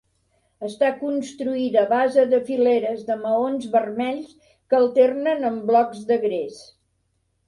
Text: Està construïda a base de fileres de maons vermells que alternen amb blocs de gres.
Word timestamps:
Està 0.67 0.87
construïda 1.01 1.79
a 1.83 1.89
base 1.91 2.23
de 2.31 2.39
fileres 2.47 3.03
de 3.09 3.17
maons 3.25 3.67
vermells 3.75 4.31
que 4.47 4.79
alternen 4.79 5.45
amb 5.51 5.69
blocs 5.73 6.01
de 6.13 6.19
gres. 6.25 6.57